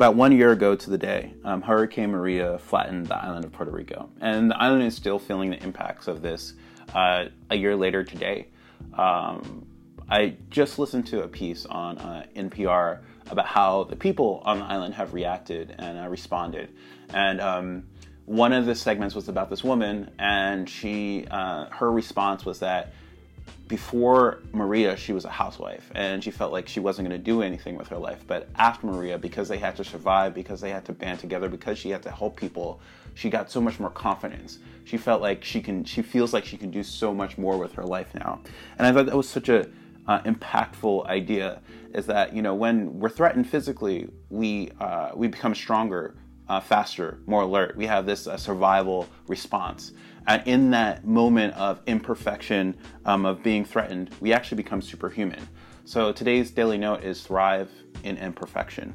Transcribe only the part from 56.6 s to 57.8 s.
note is thrive